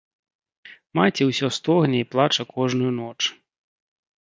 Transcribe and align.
Маці 0.99 1.27
ўсё 1.27 1.47
стогне 1.59 1.97
і 2.05 2.09
плача 2.15 2.43
кожную 2.57 2.91
ноч. 3.01 3.17